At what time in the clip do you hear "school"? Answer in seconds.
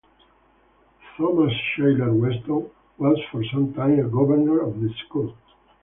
5.05-5.37